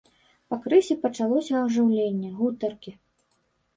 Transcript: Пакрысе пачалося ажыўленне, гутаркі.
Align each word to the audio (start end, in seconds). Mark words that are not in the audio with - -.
Пакрысе 0.53 0.95
пачалося 1.03 1.53
ажыўленне, 1.65 2.29
гутаркі. 2.41 2.91